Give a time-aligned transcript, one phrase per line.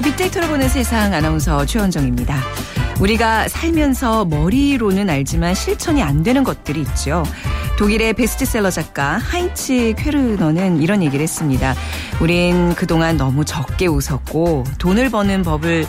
[0.00, 0.16] 안녕하세요.
[0.16, 2.36] 빅데이터로 보는 세상 아나운서 최원정입니다.
[3.00, 7.22] 우리가 살면서 머리로는 알지만 실천이 안 되는 것들이 있죠.
[7.78, 11.74] 독일의 베스트셀러 작가 하인츠 퀘르너는 이런 얘기를 했습니다.
[12.20, 15.86] 우린 그동안 너무 적게 웃었고 돈을 버는 법을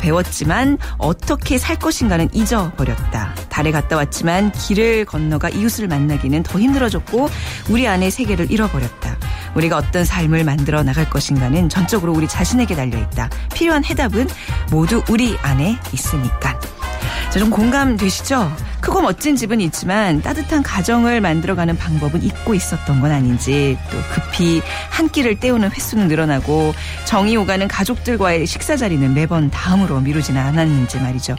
[0.00, 3.34] 배웠지만 어떻게 살 것인가는 잊어버렸다.
[3.50, 7.28] 달에 갔다 왔지만 길을 건너가 이웃을 만나기는 더 힘들어졌고
[7.68, 9.16] 우리 안의 세계를 잃어버렸다.
[9.54, 13.28] 우리가 어떤 삶을 만들어 나갈 것인가는 전적으로 우리 자신에게 달려있다.
[13.54, 14.26] 필요한 해답은
[14.70, 16.58] 모두 우리 안에 있으니까.
[17.30, 18.50] 자, 좀 공감되시죠?
[18.80, 25.08] 크고 멋진 집은 있지만 따뜻한 가정을 만들어가는 방법은 잊고 있었던 건 아닌지 또 급히 한
[25.08, 26.74] 끼를 때우는 횟수는 늘어나고
[27.06, 31.36] 정이 오가는 가족들과의 식사 자리는 매번 다음으로 미루지는 않았는지 말이죠.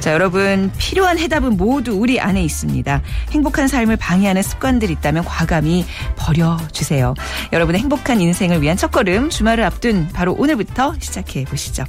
[0.00, 3.02] 자, 여러분 필요한 해답은 모두 우리 안에 있습니다.
[3.30, 5.84] 행복한 삶을 방해하는 습관들이 있다면 과감히
[6.16, 7.14] 버려주세요.
[7.52, 11.84] 여러분의 행복한 인생을 위한 첫걸음 주말을 앞둔 바로 오늘부터 시작해 보시죠.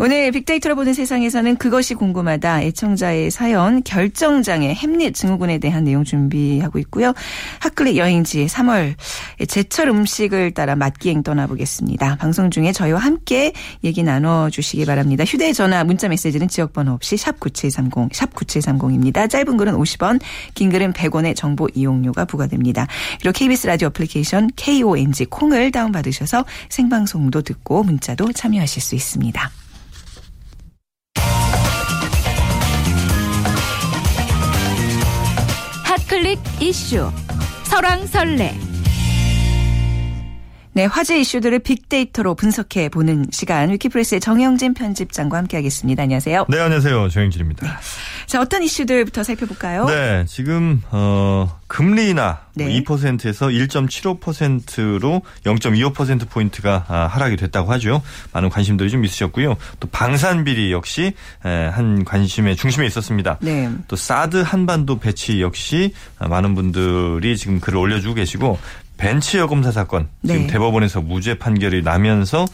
[0.00, 2.62] 오늘 빅데이터로 보는 세상에서는 그것이 궁금하다.
[2.62, 7.12] 애청자의 사연 결정장애 햄릿 증후군에 대한 내용 준비하고 있고요.
[7.58, 8.94] 핫클릭 여행지 3월
[9.48, 12.14] 제철 음식을 따라 맛기행 떠나보겠습니다.
[12.16, 15.24] 방송 중에 저희와 함께 얘기 나눠주시기 바랍니다.
[15.24, 19.28] 휴대전화 문자 메시지는 지역번호 없이 샵 9730 샵 9730입니다.
[19.28, 20.20] 짧은 글은 50원
[20.54, 22.86] 긴 글은 100원의 정보 이용료가 부과됩니다.
[23.20, 29.50] 그리고 KBS 라디오 애플리케이션 KONG 콩을 다운받으셔서 생방송도 듣고 문자도 참여하실 수 있습니다.
[36.08, 37.12] 클릭 이슈
[37.64, 38.54] 설왕설래
[40.72, 46.04] 네, 화제 이슈들을 빅데이터로 분석해 보는 시간 위키프레스의 정영진 편집장과 함께하겠습니다.
[46.04, 46.46] 안녕하세요.
[46.48, 47.08] 네, 안녕하세요.
[47.08, 47.66] 정영진입니다.
[47.66, 47.72] 네.
[48.28, 49.86] 자, 어떤 이슈들부터 살펴볼까요?
[49.86, 52.68] 네, 지금 어 금리 인하 네.
[52.82, 58.02] 2%에서 1.75%로 0.25% 포인트가 아, 하락이 됐다고 하죠.
[58.32, 59.56] 많은 관심들이 좀 있으셨고요.
[59.80, 63.38] 또 방산 비리 역시 한 관심의 중심에 있었습니다.
[63.40, 63.70] 네.
[63.88, 68.58] 또 사드 한반도 배치 역시 많은 분들이 지금 글을 올려주고 계시고
[68.98, 70.46] 벤츠 여검사 사건 지금 네.
[70.48, 72.44] 대법원에서 무죄 판결이 나면서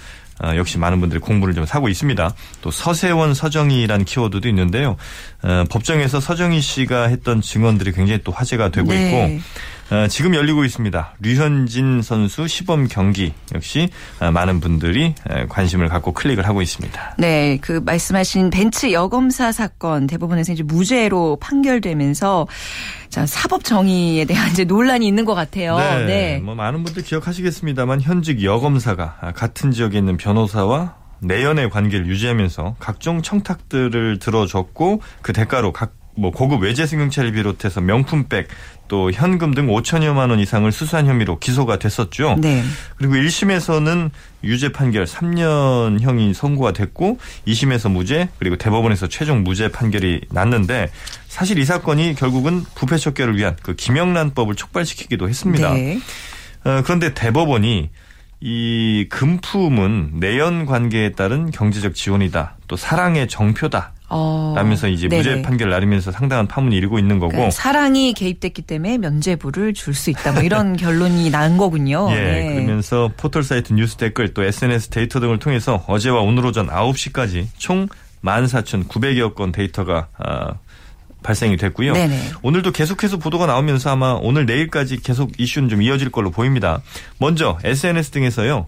[0.43, 2.34] 어, 역시 많은 분들이 공부를 좀 사고 있습니다.
[2.61, 4.97] 또 서세원 서정희라는 키워드도 있는데요.
[5.43, 9.06] 어, 법정에서 서정희 씨가 했던 증언들이 굉장히 또 화제가 되고 네.
[9.06, 9.41] 있고
[9.84, 11.15] 어, 지금 열리고 있습니다.
[11.21, 13.88] 류현진 선수 시범 경기 역시
[14.21, 15.15] 어, 많은 분들이
[15.49, 17.16] 관심을 갖고 클릭을 하고 있습니다.
[17.19, 22.47] 네, 그 말씀하신 벤츠 여검사 사건 대법원에서 이제 무죄로 판결되면서
[23.09, 25.77] 자, 사법 정의에 대한 이제 논란이 있는 것 같아요.
[25.78, 26.38] 네, 네.
[26.38, 34.19] 뭐 많은 분들 기억하시겠습니다만 현직 여검사가 같은 지역에 있는 변호사와 내연의 관계를 유지하면서 각종 청탁들을
[34.19, 38.49] 들어줬고 그 대가로 각 뭐 고급 외제 승용차를 비롯해서 명품백
[38.87, 42.37] 또 현금 등 5천여만 원 이상을 수수한 혐의로 기소가 됐었죠.
[42.41, 42.63] 네.
[42.97, 44.11] 그리고 1심에서는
[44.45, 50.91] 유죄 판결 3년형이 선고가 됐고 2심에서 무죄 그리고 대법원에서 최종 무죄 판결이 났는데
[51.27, 55.73] 사실 이 사건이 결국은 부패 척결을 위한 그 김영란법을 촉발시키기도 했습니다.
[55.73, 55.99] 네.
[56.65, 57.91] 어, 그런데 대법원이
[58.41, 62.59] 이 금품은 내연 관계에 따른 경제적 지원이다.
[62.69, 63.94] 또 사랑의 정표다.
[64.17, 64.53] 어.
[64.57, 65.17] 라면서 이제 네네.
[65.19, 70.11] 무죄 판결 내리면서 상당한 파문이 일고 있는 거고 그러니까 사랑이 개입됐기 때문에 면죄부를 줄 수
[70.11, 72.09] 있다 뭐 이런 결론이 난 거군요.
[72.13, 72.55] 예, 네.
[72.55, 77.89] 그러면서 포털 사이트 뉴스 댓글 또 SNS 데이터 등을 통해서 어제와 오늘 오전 9시까지 총
[78.25, 80.55] 14,900여 건 데이터가 아,
[81.23, 81.95] 발생이 됐고요.
[81.95, 82.33] 네네.
[82.43, 86.83] 오늘도 계속해서 보도가 나오면서 아마 오늘 내일까지 계속 이슈는 좀 이어질 걸로 보입니다.
[87.19, 88.67] 먼저 SNS 등에서요.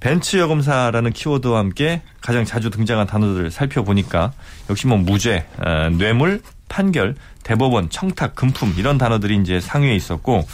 [0.00, 4.32] 벤츠 여검사라는 키워드와 함께 가장 자주 등장한 단어들을 살펴보니까
[4.68, 10.46] 역시 뭐 무죄, 어, 뇌물, 판결, 대법원, 청탁, 금품 이런 단어들이 이제 상위에 있었고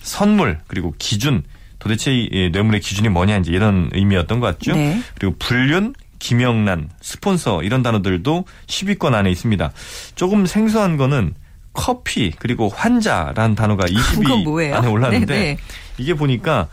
[0.00, 1.42] 선물 그리고 기준
[1.78, 4.72] 도대체 이 뇌물의 기준이 뭐냐 이제 이런 의미였던 것 같죠.
[4.72, 5.00] 네.
[5.18, 9.70] 그리고 불륜, 김영란, 스폰서 이런 단어들도 10위권 안에 있습니다.
[10.16, 11.34] 조금 생소한 거는
[11.72, 15.54] 커피 그리고 환자라는 단어가 20위 안에 올랐는데 네네.
[15.54, 15.58] 네.
[15.98, 16.68] 이게 보니까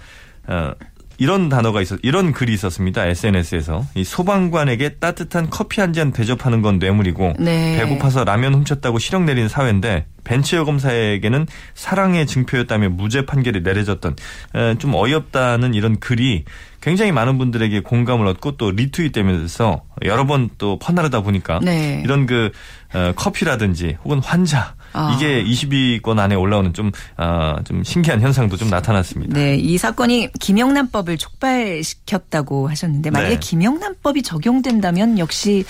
[0.47, 0.73] 어
[1.17, 3.05] 이런 단어가 있었, 이런 글이 있었습니다.
[3.05, 3.85] SNS에서.
[3.95, 7.77] 이 소방관에게 따뜻한 커피 한 잔 대접하는 건 뇌물이고, 네.
[7.77, 14.15] 배고파서 라면 훔쳤다고 실형 내린 사회인데, 벤츠 여검사에게는 사랑의 증표였다며 무죄 판결이 내려졌던,
[14.55, 16.43] 에, 좀 어이없다는 이런 글이
[16.81, 22.01] 굉장히 많은 분들에게 공감을 얻고 또 리트윗 되면서 여러 번 또 퍼나르다 보니까, 네.
[22.03, 22.51] 이런 그,
[22.93, 25.13] 어, 커피라든지 혹은 환자, 아.
[25.15, 29.33] 이게 20위권 안에 올라오는 좀, 어, 좀 신기한 현상도 좀 나타났습니다.
[29.33, 33.39] 네, 이 사건이 김영란법을 촉발시켰다고 하셨는데 만약에 네.
[33.39, 35.65] 김영란법이 적용된다면 역시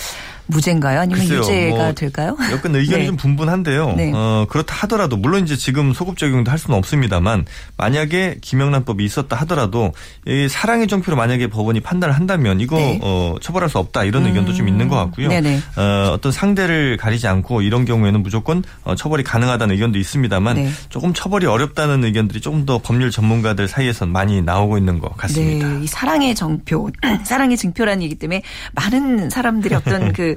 [0.47, 0.99] 무죄인가요?
[0.99, 2.37] 아니면 글쎄요, 유죄가 뭐 될까요?
[2.51, 3.07] 여건 의견이 네.
[3.07, 3.93] 좀 분분한데요.
[3.93, 4.11] 네.
[4.13, 7.45] 어, 그렇다 하더라도 물론 이제 지금 소급 적용도 할 수는 없습니다만
[7.77, 9.93] 만약에 김영란법이 있었다 하더라도
[10.27, 12.99] 이 사랑의 정표로 만약에 법원이 판단을 한다면 이거 네.
[13.01, 14.29] 어, 처벌할 수 없다 이런 음.
[14.29, 15.29] 의견도 좀 있는 것 같고요.
[15.29, 15.59] 네네.
[15.77, 20.69] 어, 어떤 상대를 가리지 않고 이런 경우에는 무조건 어, 처벌이 가능하다는 의견도 있습니다만 네.
[20.89, 25.67] 조금 처벌이 어렵다는 의견들이 조금 더 법률 전문가들 사이에선 많이 나오고 있는 것 같습니다.
[25.67, 25.83] 네.
[25.83, 26.89] 이 사랑의 정표,
[27.23, 28.43] 사랑의 증표라는 얘기 때문에
[28.73, 30.34] 많은 사람들이 어떤 그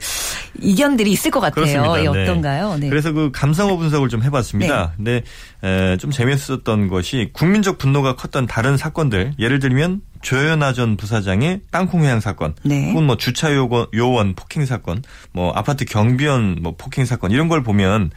[0.60, 1.94] 이견들이 있을 것 같아요.
[1.94, 2.06] 네.
[2.06, 2.76] 어떤가요?
[2.78, 2.88] 네.
[2.88, 4.94] 그래서 그 감성어 분석을 좀 해봤습니다.
[4.98, 5.22] 네.
[5.60, 12.02] 근데 좀 재미있었던 것이 국민적 분노가 컸던 다른 사건들 예를 들면 조현아 전 부사장의 땅콩
[12.02, 12.90] 회항 사건, 네.
[12.90, 15.02] 혹은 뭐 주차 요원, 요원 폭행 사건,
[15.32, 18.10] 뭐 아파트 경비원 뭐 폭행 사건 이런 걸 보면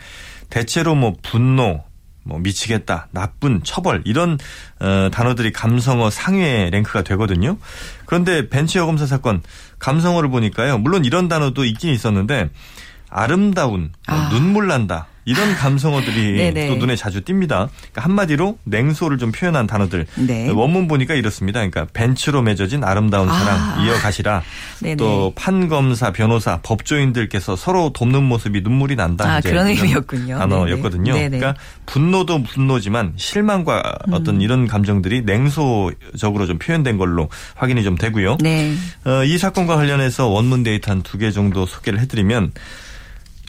[0.49, 1.83] 대체로 뭐 분노,
[2.23, 4.37] 뭐 미치겠다, 나쁜, 처벌 이런
[4.79, 7.57] 어, 단어들이 감성어 상위에 랭크가 되거든요.
[8.05, 9.41] 그런데 벤치 여검사 사건
[9.79, 10.77] 감성어를 보니까요.
[10.77, 12.49] 물론 이런 단어도 있긴 있었는데
[13.09, 14.29] 아름다운, 뭐 아.
[14.29, 17.69] 눈물 난다, 이런 감성어들이 또 눈에 자주 띕니다.
[17.69, 20.07] 그러니까 한마디로 냉소를 좀 표현한 단어들.
[20.15, 20.49] 네.
[20.49, 21.59] 원문 보니까 이렇습니다.
[21.59, 23.83] 그러니까 벤츠로 맺어진 아름다운 사랑 아.
[23.85, 24.41] 이어가시라.
[24.81, 24.95] 네네.
[24.95, 29.35] 또 판검사, 변호사, 법조인들께서 서로 돕는 모습이 눈물이 난다.
[29.35, 30.39] 아, 그런 의미였군요.
[30.39, 31.13] 단어였거든요.
[31.13, 31.37] 네네.
[31.37, 34.13] 그러니까 분노도 분노지만 실망과 음.
[34.13, 38.37] 어떤 이런 감정들이 냉소적으로 좀 표현된 걸로 확인이 좀 되고요.
[38.41, 38.73] 네.
[39.05, 42.51] 어, 이 사건과 관련해서 원문 데이터 한 두 개 정도 소개를 해드리면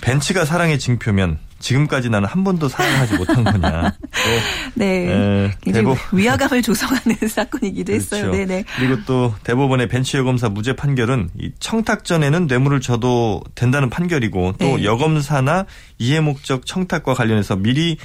[0.02, 3.94] 벤츠가 사랑의 징표면 지금까지 나는 한 번도 사랑하지 못한 거냐.
[4.74, 5.50] 네.
[5.66, 8.16] 에, 대법 위화감을 조성하는 사건이기도 그렇죠.
[8.16, 8.30] 했어요.
[8.32, 8.64] 네네.
[8.76, 14.76] 그리고 또 대법원의 벤치 여검사 무죄 판결은 이 청탁 전에는 뇌물을 줘도 된다는 판결이고 또
[14.76, 14.84] 네.
[14.84, 15.64] 여검사나
[16.02, 17.96] 이해 목적 청탁과 관련해서 미리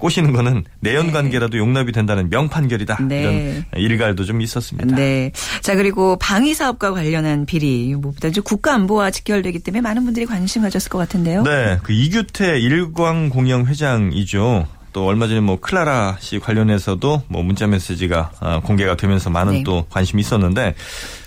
[0.00, 1.58] 꼬시는 거는 내연 관계라도 네.
[1.58, 2.98] 용납이 된다는 명판결이다.
[3.08, 3.22] 네.
[3.22, 4.96] 이런 일갈도 좀 있었습니다.
[4.96, 5.30] 네.
[5.62, 10.90] 자 그리고 방위 사업과 관련한 비리 무엇보다 국가 안보와 직결되기 때문에 많은 분들이 관심 가졌을
[10.90, 11.42] 것 같은데요.
[11.44, 11.78] 네.
[11.84, 14.66] 그 이규태 일광 공영 회장이죠.
[14.92, 19.62] 또 얼마 전에 뭐 클라라 씨 관련해서도 뭐 문자 메시지가 아, 공개가 되면서 많은 네.
[19.64, 20.74] 또 관심이 있었는데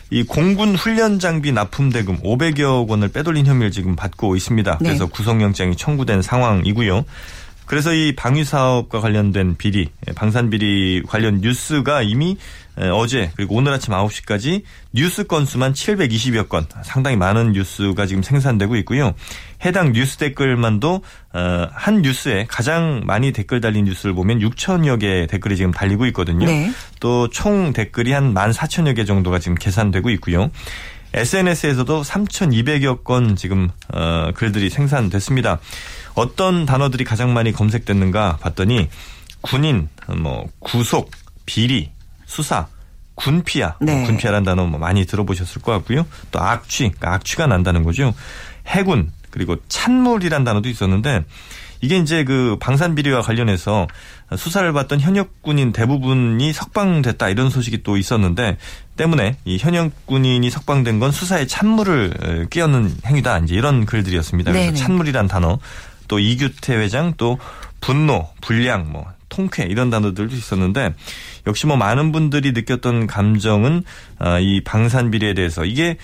[0.09, 4.77] 이 공군 훈련 장비 납품 대금 500여 원을 빼돌린 혐의를 지금 받고 있습니다.
[4.79, 4.87] 네.
[4.89, 7.05] 그래서 구속영장이 청구된 상황이고요.
[7.67, 12.37] 그래서 이 방위 사업과 관련된 비리, 방산 비리 관련 뉴스가 이미
[12.93, 19.13] 어제 그리고 오늘 아침 9시까지 뉴스 건수만 720여 건, 상당히 많은 뉴스가 지금 생산되고 있고요.
[19.65, 21.01] 해당 뉴스 댓글만도
[21.33, 26.45] 어, 한 뉴스에 가장 많이 댓글 달린 뉴스를 보면 6천여 개 댓글이 지금 달리고 있거든요.
[26.45, 26.71] 네.
[26.99, 30.51] 또총 댓글이 한 14,000여 개 정도가 지금 계산되고 있고요.
[31.13, 35.59] SNS에서도 3,200여 건 지금 어, 글들이 생산됐습니다.
[36.17, 38.89] 어떤 단어들이 가장 많이 검색됐는가 봤더니
[39.41, 39.87] 군인,
[40.17, 41.11] 뭐 구속,
[41.45, 41.91] 비리,
[42.25, 42.67] 수사,
[43.13, 44.03] 군피아, 뭐 네.
[44.05, 46.07] 군피아라는 단어 뭐 많이 들어보셨을 것 같고요.
[46.31, 48.15] 또 악취, 그러니까 악취가 난다는 거죠.
[48.65, 51.23] 해군, 그리고 찬물이란 단어도 있었는데
[51.81, 53.87] 이게 이제 그 방산 비리와 관련해서
[54.35, 58.57] 수사를 받던 현역 군인 대부분이 석방됐다 이런 소식이 또 있었는데
[58.95, 64.51] 때문에 이 현역 군인이 석방된 건 수사에 찬물을 끼얹는 행위다 이제 이런 글들이었습니다.
[64.51, 64.77] 그래서 네네.
[64.77, 65.59] 찬물이란 단어
[66.07, 67.37] 또 이규태 회장 또
[67.81, 70.93] 분노, 불량, 뭐 통쾌 이런 단어들도 있었는데
[71.45, 73.83] 역시 뭐 많은 분들이 느꼈던 감정은
[74.19, 75.97] 아, 이 방산 비리에 대해서 이게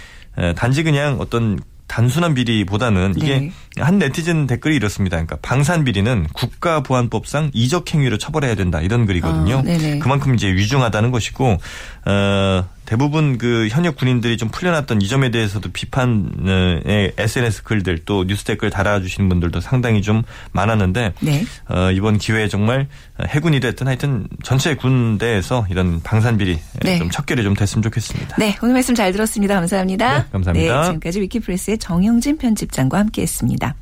[0.56, 3.52] 단지 그냥 어떤 단순한 비리보다는 이게 네.
[3.78, 5.18] 한 네티즌 댓글이 이렇습니다.
[5.18, 9.60] 그러니까 방산 비리는 국가보안법상 이적 행위로 처벌해야 된다 이런 글이거든요.
[9.60, 11.58] 아, 그만큼 이제 위중하다는 것이고
[12.06, 18.44] 어, 대부분 그 현역 군인들이 좀 풀려났던 이 점에 대해서도 비판의 SNS 글들 또 뉴스
[18.44, 21.46] 댓글 달아주시는 분들도 상당히 좀 많았는데 네.
[21.70, 22.88] 어, 이번 기회에 정말
[23.28, 26.98] 해군이 됐든 하여튼 전체 군대에서 이런 방산 비리 네.
[26.98, 28.36] 좀 척결이 좀 됐으면 좋겠습니다.
[28.38, 29.56] 네 오늘 말씀 잘 들었습니다.
[29.56, 30.20] 감사합니다.
[30.20, 30.80] 네, 감사합니다.
[30.80, 33.76] 네, 지금까지 위키프레스의 정영진 편집장과 함께했습니다.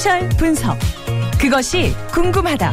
[0.00, 0.78] 소셜 분석.
[1.38, 2.72] 그것이 궁금하다.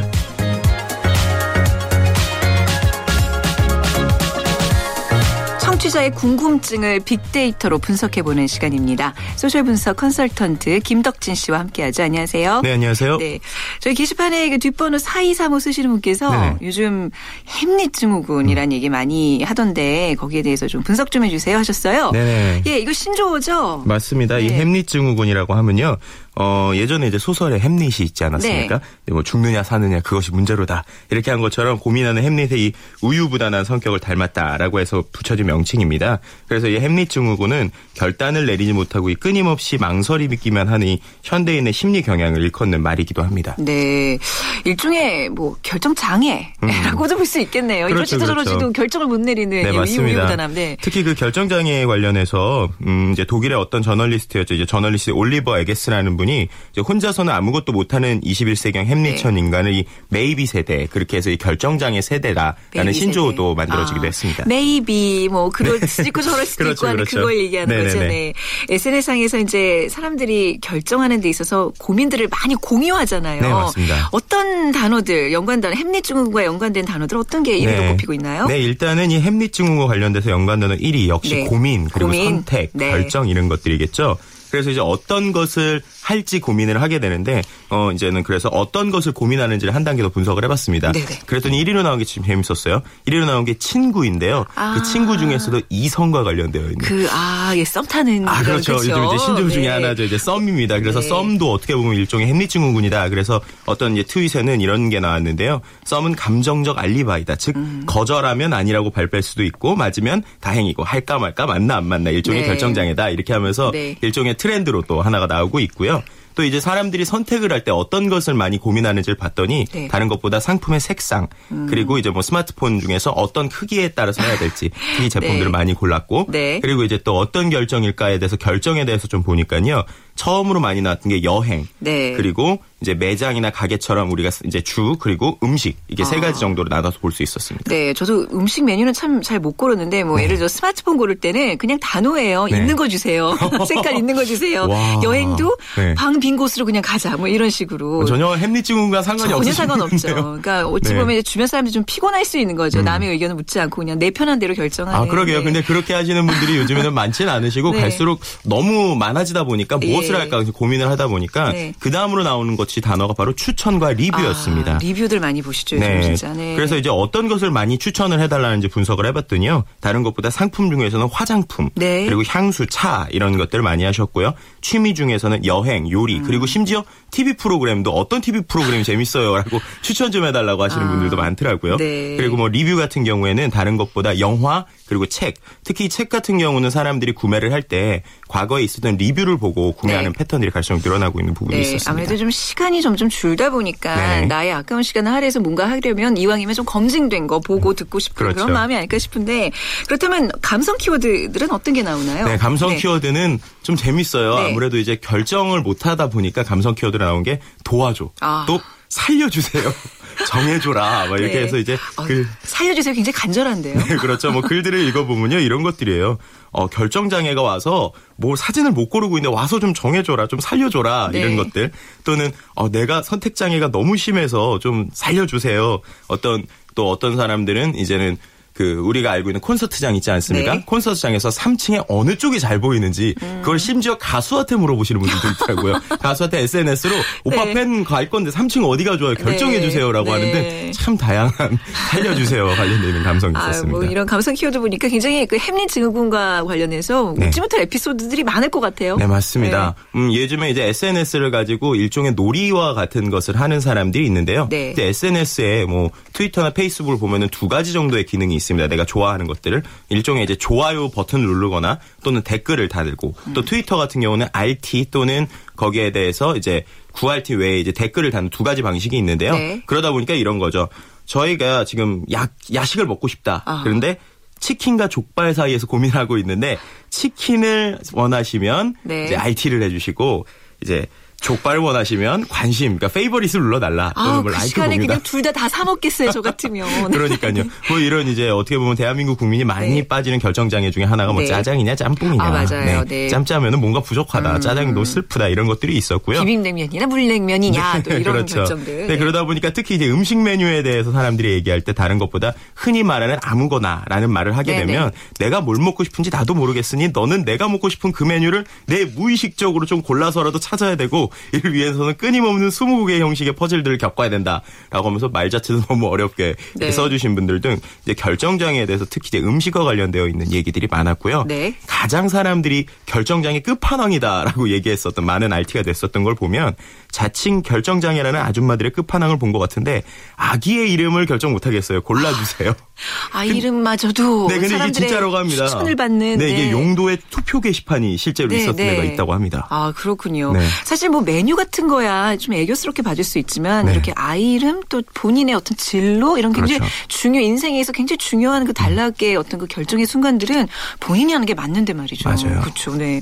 [5.60, 9.12] 청취자의 궁금증을 빅데이터로 분석해보는 시간입니다.
[9.36, 12.02] 소셜 분석 컨설턴트 김덕진 씨와 함께하죠.
[12.02, 12.62] 안녕하세요.
[12.62, 13.18] 네, 안녕하세요.
[13.18, 13.38] 네,
[13.80, 17.10] 저희 게시판에 그 뒷번호 4235 쓰시는 분께서 네 요즘
[17.46, 18.72] 햄릿 증 후군이라는 음.
[18.72, 22.10] 얘기 많이 하던데 거기에 대해서 좀 분석 좀 해주세요 하셨어요.
[22.12, 22.62] 네.
[22.66, 23.84] 예, 이거 신조어죠?
[23.86, 24.38] 맞습니다.
[24.38, 24.46] 네.
[24.46, 25.98] 이 햄릿 증 후군이라고 하면요.
[26.40, 28.80] 어, 예전에 이제 소설에 햄릿이 있지 않았습니까?
[29.06, 29.12] 네.
[29.12, 30.84] 뭐 죽느냐 사느냐 그것이 문제로다.
[31.10, 36.20] 이렇게 한 것처럼 고민하는 햄릿의 이 우유부단한 성격을 닮았다라고 해서 붙여진 명칭입니다.
[36.46, 42.02] 그래서 이 햄릿 증후군은 결단을 내리지 못하고 이 끊임없이 망설이 믿기만 하는 이 현대인의 심리
[42.02, 43.56] 경향을 일컫는 말이기도 합니다.
[43.58, 44.16] 네.
[44.64, 47.86] 일종의 뭐 결정 장애라고도 볼수 있겠네요.
[47.86, 48.44] 그렇죠, 이럴지도 그렇죠.
[48.44, 50.20] 저럴지도 결정을 못 내리는 네, 맞습니다.
[50.20, 50.54] 우유부단함.
[50.54, 50.76] 네.
[50.80, 54.54] 특히 그 결정 장애 관련해서 음 이제 독일의 어떤 저널리스트였죠.
[54.54, 56.27] 이제 저널리스트 올리버 에게스라는 분이
[56.72, 59.40] 이제 혼자서는 아무것도 못하는 21세기형 햄릿형 네.
[59.40, 64.44] 인간을 이 maybe 세대 그렇게 해서 이 결정장애 세대라라는 신조어도 만들어지기도 아, 했습니다.
[64.46, 67.16] maybe 뭐 그럴 수도 있고 저럴 수도 그렇죠, 있고 하는 그렇죠.
[67.16, 67.92] 그걸 얘기하는 네네네.
[67.92, 68.04] 거죠.
[68.06, 68.32] 네.
[68.70, 73.40] SNS상에서 이제 사람들이 결정하는 데 있어서 고민들을 많이 공유하잖아요.
[73.40, 74.08] 네, 맞습니다.
[74.12, 77.88] 어떤 단어들 연관 단어 햄릿 증후군과 연관된 단어들 어떤 게 1위로 네.
[77.92, 78.46] 꼽히고 있나요?
[78.46, 81.44] 네, 일단은 이 햄릿 증후군과 관련돼서 연관 단어 1위 역시 네.
[81.44, 82.24] 고민 그리고 고민.
[82.24, 82.90] 선택, 네.
[82.90, 84.16] 결정 이런 것들이겠죠.
[84.50, 89.84] 그래서 이제 어떤 것을 할지 고민을 하게 되는데 어 이제는 그래서 어떤 것을 고민하는지를 한
[89.84, 90.92] 단계 더 분석을 해봤습니다.
[90.92, 91.18] 네네.
[91.26, 92.80] 그랬더니 1위로 나온 게 지금 재밌었어요.
[93.06, 94.46] 1위로 나온 게 친구인데요.
[94.54, 94.74] 아.
[94.74, 96.78] 그 친구 중에서도 이성과 관련되어 있는.
[96.78, 98.26] 그아 예, 썸 타는.
[98.26, 98.76] 아 그렇죠.
[98.76, 98.90] 그렇죠.
[98.90, 99.52] 요즘 이제 신조어 네.
[99.52, 100.04] 중에 하나죠.
[100.04, 100.80] 이제 썸입니다.
[100.80, 101.08] 그래서 네.
[101.08, 103.10] 썸도 어떻게 보면 일종의 햄릿 증후군이다.
[103.10, 105.60] 그래서 어떤 이제 트윗에는 이런 게 나왔는데요.
[105.84, 107.36] 썸은 감정적 알리바이다.
[107.36, 107.82] 즉 음.
[107.84, 112.48] 거절하면 아니라고 발표할 수도 있고 맞으면 다행이고 할까 말까 맞나 안 맞나 일종의 네.
[112.48, 113.10] 결정장애다.
[113.10, 113.94] 이렇게 하면서 네.
[114.00, 115.97] 일종의 트렌드로 또 하나가 나오고 있고요.
[116.34, 119.88] 또 이제 사람들이 선택을 할 때 어떤 것을 많이 고민하는지를 봤더니 네.
[119.88, 121.66] 다른 것보다 상품의 색상 음.
[121.68, 124.70] 그리고 이제 뭐 스마트폰 중에서 어떤 크기에 따라서 해야 될지
[125.02, 125.48] 이 제품들을 네.
[125.48, 126.60] 많이 골랐고 네.
[126.60, 129.84] 그리고 이제 또 어떤 결정일까에 대해서 결정에 대해서 좀 보니까요.
[130.14, 132.12] 처음으로 많이 나왔던 게 여행 네.
[132.12, 136.06] 그리고 이제 매장이나 가게처럼 우리가 이제 주 그리고 음식 이게 아.
[136.06, 137.68] 세 가지 정도로 나눠서 볼 수 있었습니다.
[137.68, 140.24] 네, 저도 음식 메뉴는 참 잘 못 고르는데 뭐 네.
[140.24, 142.46] 예를 들어 스마트폰 고를 때는 그냥 단호예요.
[142.46, 142.58] 네.
[142.58, 143.36] 있는 거 주세요.
[143.66, 144.66] 색깔 있는 거 주세요.
[144.68, 145.00] 와.
[145.02, 145.94] 여행도 네.
[145.94, 147.16] 방빈 곳으로 그냥 가자.
[147.16, 148.04] 뭐 이런 식으로.
[148.04, 149.52] 전혀 햄릿 증후군과 상관이 없어요.
[149.52, 150.14] 전혀 상관없죠.
[150.14, 151.00] 그러니까 어찌 네.
[151.00, 152.80] 보면 주변 사람들이 좀 피곤할 수 있는 거죠.
[152.80, 152.84] 음.
[152.84, 155.00] 남의 의견을 묻지 않고 그냥 내 편한 대로 결정하는.
[155.00, 155.38] 아 그러게요.
[155.38, 155.44] 네.
[155.44, 157.80] 근데 그렇게 하시는 분들이 요즘에는 많지는 않으시고 네.
[157.80, 163.34] 갈수록 너무 많아지다 보니까 무엇을 할까 고민을 하다 보니까 그 다음으로 나오는 것이 단어가 바로
[163.34, 164.74] 추천과 리뷰였습니다.
[164.74, 166.02] 아, 리뷰들 많이 보시죠, 네.
[166.02, 166.32] 진짜.
[166.32, 166.54] 네.
[166.54, 169.64] 그래서 이제 어떤 것을 많이 추천을 해달라는지 분석을 해봤더니요.
[169.80, 172.04] 다른 것보다 상품 중에서는 화장품, 네.
[172.06, 174.34] 그리고 향수, 차 이런 것들 많이 하셨고요.
[174.60, 176.24] 취미 중에서는 여행, 요리, 음.
[176.24, 181.76] 그리고 심지어 TV 프로그램도 어떤 TV 프로그램이 재밌어요라고 추천 좀 해달라고 하시는 아, 분들도 많더라고요.
[181.76, 182.16] 네.
[182.16, 187.12] 그리고 뭐 리뷰 같은 경우에는 다른 것보다 영화 그리고 책, 특히 책 같은 경우는 사람들이
[187.12, 190.18] 구매를 할 때 과거에 있었던 리뷰를 보고 구매하는 네.
[190.18, 191.62] 패턴들이 갈수록 늘어나고 있는 부분이 네.
[191.62, 191.90] 있었습니다.
[191.90, 194.26] 아무래도 좀 시간이 점점 줄다 보니까 네.
[194.26, 198.36] 나의 아까운 시간을 할애해서 뭔가 하려면 이왕이면 좀 검증된 거 보고 듣고 싶은 그렇죠.
[198.36, 199.50] 그런 마음이 아닐까 싶은데
[199.86, 202.26] 그렇다면 감성 키워드들은 어떤 게 나오나요?
[202.26, 202.76] 네, 감성 네.
[202.76, 204.36] 키워드는 좀 재밌어요.
[204.38, 204.50] 네.
[204.50, 208.10] 아무래도 이제 결정을 못 하다 보니까 감성 키워드로 나온 게 도와줘.
[208.20, 208.44] 아.
[208.48, 209.62] 또 살려주세요.
[210.26, 211.06] 정해줘라.
[211.06, 211.42] 막 이렇게 네.
[211.42, 212.94] 해서 이제 어, 글 살려주세요.
[212.94, 213.78] 굉장히 간절한데요.
[213.78, 214.30] 네, 그렇죠.
[214.30, 216.18] 뭐 글들을 읽어보면요 이런 것들이에요.
[216.50, 221.20] 어, 결정 장애가 와서 뭐 사진을 못 고르고 있는데 와서 좀 정해줘라, 좀 살려줘라 네.
[221.20, 221.70] 이런 것들
[222.04, 225.80] 또는 어, 내가 선택 장애가 너무 심해서 좀 살려주세요.
[226.08, 228.16] 어떤 또 어떤 사람들은 이제는
[228.58, 230.54] 그 우리가 알고 있는 콘서트장 있지 않습니까?
[230.56, 230.62] 네.
[230.66, 233.38] 콘서트장에서 3층에 어느 쪽이 잘 보이는지 음.
[233.40, 235.80] 그걸 심지어 가수한테 물어보시는 분들도 있더라고요.
[236.00, 237.54] 가수한테 SNS로 오빠 네.
[237.54, 239.14] 팬갈 건데 3층 어디가 좋아요?
[239.14, 239.62] 결정해 네.
[239.62, 240.10] 주세요라고 네.
[240.10, 241.56] 하는데 참 다양한
[241.92, 243.78] 살려주세요 관련돼 있는 감성이 아, 있었습니다.
[243.78, 247.28] 뭐 이런 감성 키워드 보니까 굉장히 그 햄릿 증후군과 관련해서 네.
[247.28, 248.96] 웃지 못할 에피소드들이 많을 것 같아요.
[248.96, 249.76] 네 맞습니다.
[249.94, 250.00] 네.
[250.00, 254.48] 음, 요즘에 이제 SNS를 가지고 일종의 놀이와 같은 것을 하는 사람들이 있는데요.
[254.50, 254.74] 네.
[254.76, 258.47] SNS에 뭐 트위터나 페이스북을 보면은 두 가지 정도의 기능이 있습니다.
[258.48, 258.68] 있습니다.
[258.68, 263.34] 내가 좋아하는 것들을 일종의 이제 좋아요 버튼을 누르거나 또는 댓글을 달고 음.
[263.34, 265.26] 또 트위터 같은 경우는 RT 또는
[265.56, 269.32] 거기에 대해서 이제 9RT 외에 이제 댓글을 다는 두 가지 방식이 있는데요.
[269.32, 269.62] 네.
[269.66, 270.68] 그러다 보니까 이런 거죠.
[271.06, 273.42] 저희가 지금 야, 야식을 먹고 싶다.
[273.46, 273.60] 아.
[273.62, 273.98] 그런데
[274.40, 276.58] 치킨과 족발 사이에서 고민하고 있는데
[276.90, 279.06] 치킨을 원하시면 네.
[279.06, 280.26] 이제 RT를 해주시고
[280.62, 280.86] 이제
[281.20, 283.92] 족발 원하시면 관심, 그러니까 페이버릿을 눌러달라.
[283.96, 284.94] 아, 뭐그 라이크 시간에 봅니다.
[284.94, 286.66] 그냥 둘 다 다 사 먹겠어요, 저 같으면.
[286.92, 287.44] 그러니까요.
[287.68, 289.86] 뭐 이런 이제 어떻게 보면 대한민국 국민이 많이 네.
[289.86, 291.28] 빠지는 결정장애 중에 하나가 뭐 네.
[291.28, 292.22] 짜장이냐 짬뽕이냐.
[292.22, 292.84] 아, 맞아요.
[292.84, 292.84] 네.
[292.84, 293.08] 네.
[293.08, 294.36] 짬짜면은 뭔가 부족하다.
[294.36, 294.74] 음.
[294.74, 295.28] 너무 슬프다.
[295.28, 296.20] 이런 것들이 있었고요.
[296.20, 297.82] 비빔냉면이나 물냉면이냐.
[297.82, 298.36] 또 이런 그렇죠.
[298.36, 298.86] 결정들.
[298.86, 303.18] 네, 그러다 보니까 특히 이제 음식 메뉴에 대해서 사람들이 얘기할 때 다른 것보다 흔히 말하는
[303.22, 305.24] 아무거나라는 말을 하게 네, 되면 네.
[305.24, 309.82] 내가 뭘 먹고 싶은지 나도 모르겠으니 너는 내가 먹고 싶은 그 메뉴를 내 무의식적으로 좀
[309.82, 315.86] 골라서라도 찾아야 되고 이를 위해서는 끊임없는 20개 형식의 퍼즐들을 겪어야 된다라고 하면서 말 자체도 너무
[315.88, 316.70] 어렵게 네.
[316.70, 321.24] 써주신 분들 등 이제 결정장애에 대해서 특히 이제 음식과 관련되어 있는 얘기들이 많았고요.
[321.26, 321.54] 네.
[321.66, 326.54] 가장 사람들이 결정장애 끝판왕이다라고 얘기했었던 많은 RT가 됐었던 걸 보면
[326.90, 329.82] 자칭 결정장애라는 아줌마들의 끝판왕을 본 것 같은데
[330.16, 331.82] 아기의 이름을 결정 못하겠어요.
[331.82, 332.54] 골라주세요.
[333.12, 335.46] 아 이름마저도 네, 근데 이게 진짜라고 합니다.
[335.46, 336.50] 추천을 받는 네, 이게 네.
[336.52, 338.70] 용도의 투표 게시판이 실제로 네, 있었던 네.
[338.70, 339.46] 데가 있다고 합니다.
[339.50, 340.32] 아 그렇군요.
[340.32, 340.40] 네.
[340.64, 343.72] 사실 뭐 메뉴 같은 거야 좀 애교스럽게 봐줄 수 있지만 네.
[343.72, 346.74] 이렇게 아이 이름 또 본인의 어떤 진로 이런 굉장히 그렇죠.
[346.88, 350.48] 중요 인생에서 굉장히 중요한 그 단락의 어떤 그 결정의 순간들은
[350.80, 352.08] 본인이 하는 게 맞는데 말이죠.
[352.08, 352.40] 맞아요.
[352.40, 352.74] 그렇죠.
[352.76, 353.00] 네.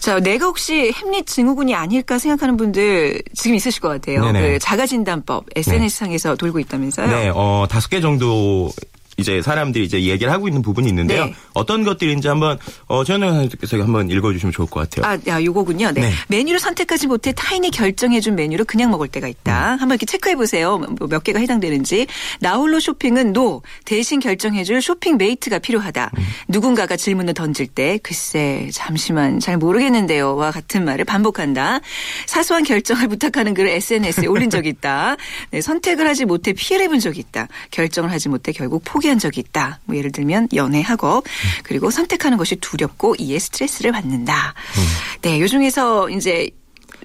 [0.00, 4.32] 자 내가 혹시 햄릿 증후군이 아닐까 생각하는 분들 지금 있으실 것 같아요.
[4.32, 6.36] 그 자가진단법 SNS상에서 네.
[6.36, 7.06] 돌고 있다면서요?
[7.08, 8.70] 네, 어, 다섯 개 정도
[9.18, 11.26] 이제 사람들이 이제 얘기를 하고 있는 부분이 있는데요.
[11.26, 11.34] 네.
[11.52, 12.56] 어떤 것들인지 한번
[12.86, 15.10] 어 최현영께서 한번 읽어주시면 좋을 것 같아요.
[15.10, 15.90] 아, 야, 요거군요.
[15.90, 16.02] 네.
[16.02, 16.12] 네.
[16.28, 19.74] 메뉴를 선택하지 못해 타인이 결정해준 메뉴를 그냥 먹을 때가 있다.
[19.74, 19.80] 음.
[19.80, 20.78] 한번 이렇게 체크해 보세요.
[20.78, 22.06] 뭐몇 개가 해당되는지.
[22.38, 26.12] 나홀로 쇼핑은 no 대신 결정해줄 쇼핑 mate가 필요하다.
[26.16, 26.22] 음.
[26.46, 31.80] 누군가가 질문을 던질 때 글쎄 잠시만 잘 모르겠는데요와 같은 말을 반복한다.
[32.26, 35.16] 사소한 결정을 부탁하는 글을 SNS에 올린 적이 있다.
[35.50, 37.48] 네, 선택을 하지 못해 피해를 본 적이 있다.
[37.72, 39.80] 결정을 하지 못해 결국 포기 포기한 적이 있다.
[39.86, 41.24] 뭐 예를 들면 연애 학업
[41.62, 44.54] 그리고 선택하는 것이 두렵고 이에 스트레스를 받는다.
[44.76, 44.82] 음.
[45.22, 46.50] 네, 요 중에서 이제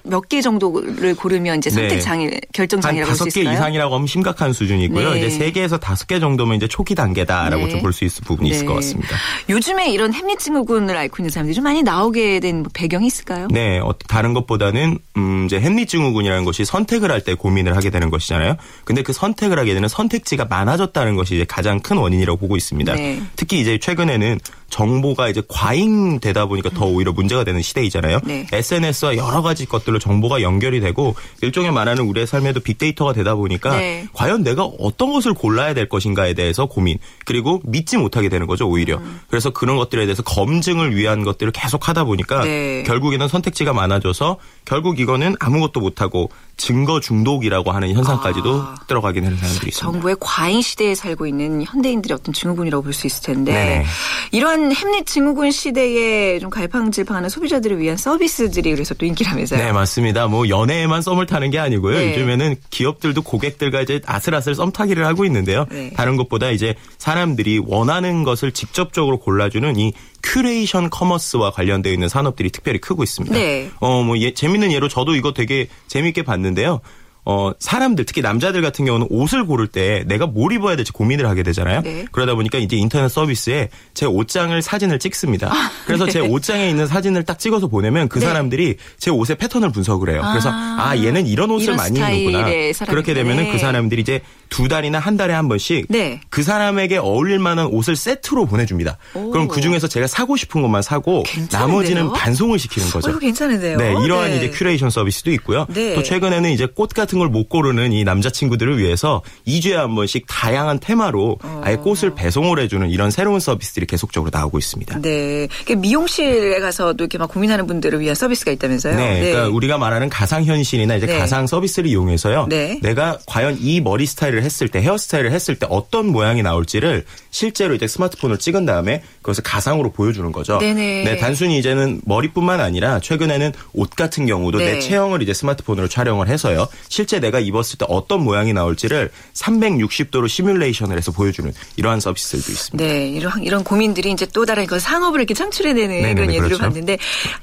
[0.04, 2.00] 몇 개 정도를 고르면 이제 선택 네.
[2.00, 2.40] 장애, 네.
[2.52, 3.44] 결정 장애라고 할 수 있을까요?
[3.44, 5.14] 다섯 개 이상이라고 하면 심각한 수준이고요.
[5.14, 5.18] 네.
[5.18, 7.70] 이제 세 개에서 다섯 개 정도면 이제 초기 단계다라고 네.
[7.70, 8.76] 좀볼 수 있을 부분이 있을 것 네.
[8.80, 9.16] 같습니다.
[9.48, 13.48] 요즘에 이런 햄릿 증후군을 앓고 있는 사람들이 좀 많이 나오게 된뭐 배경이 있을까요?
[13.50, 18.10] 네, 어, 다른 것보다는 음, 이제 햄릿 증후군이라는 것이 선택을 할 때 고민을 하게 되는
[18.10, 18.56] 것이잖아요.
[18.84, 22.94] 근데 그 선택을 하게 되는 선택지가 많아졌다는 것이 이제 가장 큰 원인이라고 보고 있습니다.
[22.94, 23.22] 네.
[23.36, 24.38] 특히 이제 최근에는
[24.74, 28.18] 정보가 이제 과잉되다 보니까 더 오히려 문제가 되는 시대이잖아요.
[28.24, 28.44] 네.
[28.50, 34.08] SNS와 여러 가지 것들로 정보가 연결이 되고 일종의 말하는 우리의 삶에도 빅데이터가 되다 보니까 네.
[34.12, 38.96] 과연 내가 어떤 것을 골라야 될 것인가에 대해서 고민 그리고 믿지 못하게 되는 거죠 오히려.
[38.96, 39.20] 음.
[39.28, 42.82] 그래서 그런 것들에 대해서 검증을 위한 것들을 계속 하다 보니까 네.
[42.84, 49.68] 결국에는 선택지가 많아져서 결국 이거는 아무것도 못하고 증거 중독이라고 하는 현상까지도 아, 들어가게 되는 사람들이
[49.68, 49.92] 있습니다.
[49.92, 53.84] 정부의 과잉 시대에 살고 있는 현대인들의 어떤 증후군이라고 볼 수 있을 텐데 네.
[54.30, 59.58] 이러한 햄릿 증후군 시대에 좀 갈팡질팡하는 소비자들을 위한 서비스들이 그래서 또 인기라면서요.
[59.58, 60.26] 네 맞습니다.
[60.26, 61.98] 뭐 연애에만 썸을 타는 게 아니고요.
[61.98, 62.12] 네.
[62.12, 65.66] 요즘에는 기업들도 고객들과 이제 아슬아슬 썸 타기를 하고 있는데요.
[65.70, 65.90] 네.
[65.94, 72.78] 다른 것보다 이제 사람들이 원하는 것을 직접적으로 골라주는 이 curation commerce와 관련되어 있는 산업들이 특별히
[72.78, 73.36] 크고 있습니다.
[73.36, 73.70] 네.
[73.80, 76.80] 어, 뭐, 예, 재밌는 예로 저도 이거 되게 재밌게 봤는데요.
[77.26, 81.42] 어, 사람들 특히 남자들 같은 경우는 옷을 고를 때 내가 뭘 입어야 될지 고민을 하게
[81.42, 81.80] 되잖아요.
[81.82, 82.04] 네.
[82.12, 85.48] 그러다 보니까 이제 인터넷 서비스에 제 옷장을 사진을 찍습니다.
[85.50, 86.12] 아, 그래서 네.
[86.12, 88.26] 제 옷장에 있는 사진을 딱 찍어서 보내면 그 네.
[88.26, 90.22] 사람들이 제 옷의 패턴을 분석을 해요.
[90.30, 92.44] 그래서 아, 아 얘는 이런 옷을 이런 많이 입는구나.
[92.86, 96.20] 그렇게 되면은 그 사람들이 이제 두 달이나 한 달에 한 번씩 네.
[96.28, 98.98] 그 사람에게 어울릴 만한 옷을 세트로 보내줍니다.
[99.14, 99.30] 오.
[99.30, 101.60] 그럼 그 중에서 제가 사고 싶은 것만 사고 괜찮은데요?
[101.60, 103.10] 나머지는 반송을 시키는 거죠.
[103.10, 103.78] 어, 괜찮은데요.
[103.78, 104.36] 네, 이러한 네.
[104.36, 105.66] 이제 큐레이션 서비스도 있고요.
[105.70, 105.94] 네.
[105.94, 110.78] 또 최근에는 이제 꽃 같은 걸 못 고르는 이 남자친구들을 위해서 2주에 한 번씩 다양한
[110.78, 111.60] 테마로 어.
[111.64, 115.00] 아예 꽃을 배송을 해주는 이런 새로운 서비스들이 계속적으로 나오고 있습니다.
[115.00, 118.96] 네, 미용실에 가서도 이렇게 막 고민하는 분들을 위한 서비스가 있다면서요?
[118.96, 119.30] 네, 네.
[119.32, 121.18] 그러니까 우리가 말하는 가상 현실이나 이제 네.
[121.18, 122.46] 가상 서비스를 이용해서요.
[122.48, 122.78] 네.
[122.82, 127.88] 내가 과연 이 머리 스타일을 했을 때 헤어스타일을 했을 때 어떤 모양이 나올지를 실제로 이제
[127.88, 130.58] 스마트폰을 찍은 다음에 그것을 가상으로 보여주는 거죠.
[130.58, 131.04] 네네.
[131.04, 134.74] 네, 단순히 이제는 머리뿐만 아니라 최근에는 옷 같은 경우도 네.
[134.74, 136.68] 내 체형을 이제 스마트폰으로 촬영을 해서요.
[136.88, 142.84] 실제 내가 입었을 때 어떤 모양이 나올지를 360도로 시뮬레이션을 해서 보여주는 이러한 서비스들도 있습니다.
[142.86, 146.62] 네, 이런 이런 고민들이 이제 또 다른 그 상업을 이렇게 창출해내는 네네, 그런 예들을 그렇죠.
[146.62, 146.98] 봤는데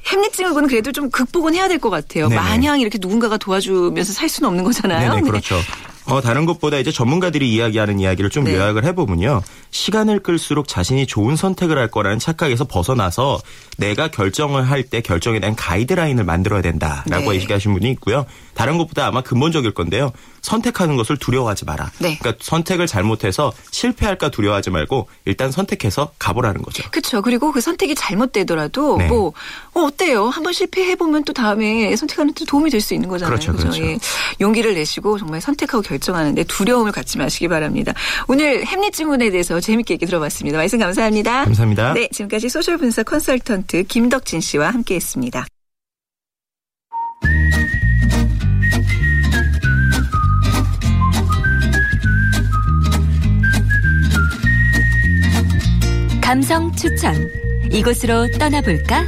[0.06, 2.28] 햄릿증후군은 그래도 좀 극복은 해야 될 것 같아요.
[2.28, 2.40] 네네.
[2.40, 5.14] 마냥 이렇게 누군가가 도와주면서 살 수는 없는 거잖아요.
[5.14, 5.56] 네네, 그렇죠.
[6.12, 8.54] 어, 다른 것보다 이제 전문가들이 이야기하는 이야기를 좀 네.
[8.54, 9.42] 요약을 해보면요.
[9.70, 13.40] 시간을 끌수록 자신이 좋은 선택을 할 거라는 착각에서 벗어나서
[13.78, 17.36] 내가 결정을 할 때 결정에 대한 가이드라인을 만들어야 된다라고 네.
[17.36, 18.26] 얘기하신 분이 있고요.
[18.54, 20.12] 다른 것보다 아마 근본적일 건데요.
[20.42, 21.90] 선택하는 것을 두려워하지 마라.
[21.98, 22.18] 네.
[22.18, 26.82] 그러니까 선택을 잘못해서 실패할까 두려워하지 말고 일단 선택해서 가보라는 거죠.
[26.90, 27.22] 그렇죠.
[27.22, 29.06] 그리고 그 선택이 잘못되더라도 네.
[29.08, 29.32] 뭐
[29.74, 30.28] 어, 어때요?
[30.28, 33.30] 한번 실패해 보면 또 다음에 선택하는 데 도움이 될 수 있는 거잖아요.
[33.30, 33.52] 그렇죠.
[33.52, 33.70] 그렇죠.
[33.70, 33.92] 그렇죠.
[33.92, 33.98] 예.
[34.40, 37.92] 용기를 내시고 정말 선택하고 결정하는데 두려움을 갖지 마시기 바랍니다.
[38.26, 40.58] 오늘 햄릿 증후군에 대해서 재밌게 얘기 들어봤습니다.
[40.58, 41.44] 말씀 감사합니다.
[41.44, 41.94] 감사합니다.
[41.94, 45.46] 네, 지금까지 소셜 분석 컨설턴트 김덕진 씨와 함께했습니다.
[56.32, 57.14] 감성 추천.
[57.70, 59.04] 이곳으로 떠나볼까?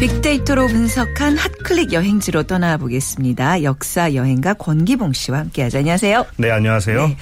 [0.00, 3.62] 빅데이터로 분석한 핫클릭 여행지로 떠나보겠습니다.
[3.62, 5.78] 역사 여행가 권기봉 씨와 함께하자.
[5.78, 6.26] 안녕하세요.
[6.38, 7.06] 네, 안녕하세요.
[7.06, 7.16] 네.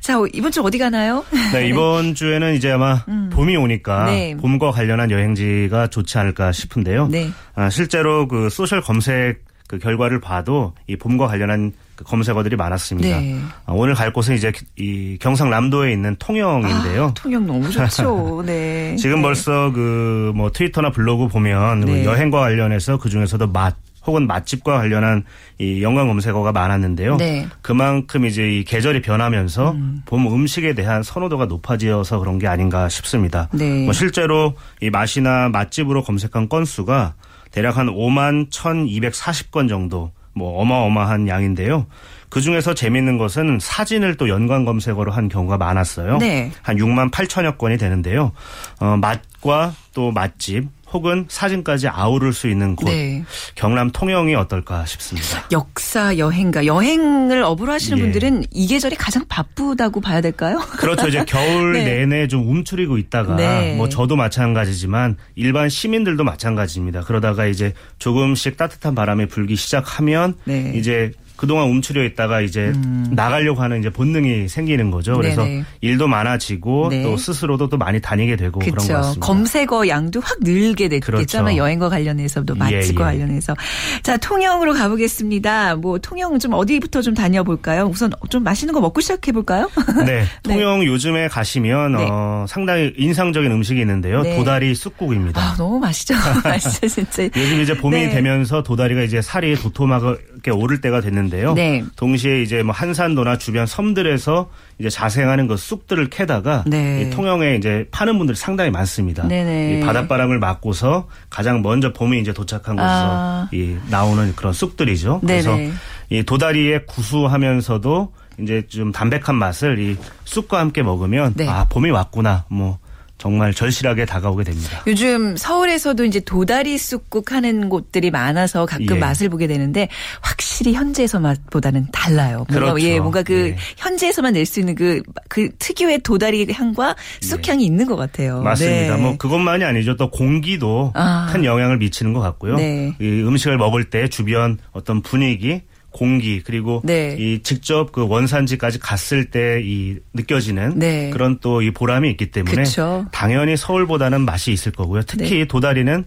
[0.00, 1.22] 자, 어, 이번 주 어디 가나요?
[1.52, 3.28] 네, 이번 주에는 이제 아마 음.
[3.30, 4.34] 봄이 오니까 네.
[4.38, 7.08] 봄과 관련한 여행지가 좋지 않을까 싶은데요.
[7.08, 7.28] 네.
[7.54, 13.20] 아, 실제로 그 소셜 검색 그 결과를 봐도 이 봄과 관련한 그 검색어들이 많았습니다.
[13.20, 13.38] 네.
[13.64, 17.04] 아, 오늘 갈 곳은 이제 이 경상남도에 있는 통영인데요.
[17.06, 18.42] 아, 통영 너무 좋죠.
[18.46, 18.94] 네.
[18.96, 19.22] 지금 네.
[19.22, 22.04] 벌써 그 뭐 트위터나 블로그 보면 그 네.
[22.04, 23.74] 여행과 관련해서 그 중에서도 맛
[24.06, 25.24] 혹은 맛집과 관련한
[25.58, 27.16] 이 연관 검색어가 많았는데요.
[27.16, 27.48] 네.
[27.60, 30.02] 그만큼 이제 이 계절이 변하면서 음.
[30.06, 33.48] 봄 음식에 대한 선호도가 높아지어서 그런 게 아닌가 싶습니다.
[33.52, 33.84] 네.
[33.84, 37.14] 뭐 실제로 이 맛이나 맛집으로 검색한 건수가
[37.56, 41.86] 대략 한 5만 1,240건 정도 뭐 어마어마한 양인데요.
[42.28, 46.18] 그 중에서 재미있는 것은 사진을 또 연관 검색어로 한 경우가 많았어요.
[46.18, 46.52] 네.
[46.60, 48.32] 한 6만 8천여 건이 되는데요.
[48.78, 53.24] 어, 맛과 또 맛집 혹은 사진까지 아우를 수 있는 곳 네.
[53.54, 55.46] 경남 통영이 어떨까 싶습니다.
[55.50, 58.02] 역사 여행가 여행을 업으로 하시는 예.
[58.02, 60.58] 분들은 이 계절이 가장 바쁘다고 봐야 될까요?
[60.78, 61.08] 그렇죠.
[61.08, 61.84] 이제 겨울 네.
[61.84, 63.74] 내내 좀 움츠리고 있다가 네.
[63.76, 67.00] 뭐 저도 마찬가지지만 일반 시민들도 마찬가지입니다.
[67.02, 70.72] 그러다가 이제 조금씩 따뜻한 바람이 불기 시작하면 네.
[70.76, 73.06] 이제 그동안 움츠려 있다가 이제 음.
[73.10, 75.16] 나가려고 하는 이제 본능이 생기는 거죠.
[75.16, 75.64] 그래서 네네.
[75.82, 77.02] 일도 많아지고 네.
[77.02, 78.72] 또 스스로도 또 많이 다니게 되고 그쵸.
[78.72, 79.26] 그런 것 같습니다.
[79.26, 81.26] 검색어 양도 확 늘게 됐겠잖아요.
[81.26, 81.56] 그렇죠.
[81.56, 82.74] 여행과 관련해서도 예, 맛집과
[83.12, 83.18] 예, 예.
[83.18, 83.54] 관련해서.
[84.02, 85.76] 자, 통영으로 가보겠습니다.
[85.76, 87.84] 뭐 통영 좀 어디부터 좀 다녀볼까요?
[87.84, 89.70] 우선 좀 맛있는 거 먹고 시작해 볼까요?
[90.06, 90.24] 네.
[90.42, 90.86] 통영 네.
[90.86, 92.08] 요즘에 가시면 네.
[92.10, 94.22] 어, 상당히 인상적인 음식이 있는데요.
[94.22, 94.36] 네.
[94.36, 95.40] 도다리 쑥국입니다.
[95.40, 96.14] 아, 너무 맛있죠.
[96.42, 97.24] 맛있죠, 진짜.
[97.36, 98.10] 요즘 이제 봄이 네.
[98.10, 101.54] 되면서 도다리가 이제 살이 도톰하게 오를 때가 됐는데 있는데요.
[101.54, 101.84] 네.
[101.96, 107.10] 동시에 이제 뭐 한산도나 주변 섬들에서 이제 자생하는 그 쑥들을 캐다가 네.
[107.10, 109.26] 통영에 이제 파는 분들이 상당히 많습니다.
[109.26, 109.78] 네네.
[109.78, 113.48] 이 바닷바람을 맞고서 가장 먼저 봄이 이제 도착한 곳에서 아.
[113.52, 115.20] 이 나오는 그런 쑥들이죠.
[115.20, 115.72] 그래서 네네.
[116.10, 121.48] 이 도다리에 구수하면서도 이제 좀 담백한 맛을 이 쑥과 함께 먹으면 네.
[121.48, 122.78] 아 봄이 왔구나 뭐
[123.18, 124.82] 정말 절실하게 다가오게 됩니다.
[124.86, 128.98] 요즘 서울에서도 이제 도다리 쑥국 하는 곳들이 많아서 가끔 예.
[128.98, 129.88] 맛을 보게 되는데
[130.20, 132.44] 확실히 현지에서 맛보다는 달라요.
[132.48, 132.86] 뭔가 그렇죠.
[132.86, 133.56] 예, 뭔가 그 예.
[133.78, 137.66] 현지에서만 낼 수 있는 그, 그 특유의 도다리 향과 쑥향이 예.
[137.66, 138.42] 있는 것 같아요.
[138.42, 138.96] 맞습니다.
[138.96, 139.02] 네.
[139.02, 139.96] 뭐 그것만이 아니죠.
[139.96, 141.28] 또 공기도 아.
[141.32, 142.56] 큰 영향을 미치는 것 같고요.
[142.56, 142.94] 네.
[143.00, 145.62] 이 음식을 먹을 때 주변 어떤 분위기
[145.96, 147.16] 공기 그리고 네.
[147.18, 151.10] 이 직접 그 원산지까지 갔을 때 이 느껴지는 네.
[151.10, 153.06] 그런 또 이 보람이 있기 때문에 그쵸.
[153.12, 155.02] 당연히 서울보다는 맛이 있을 거고요.
[155.02, 155.44] 특히 네.
[155.46, 156.04] 도다리는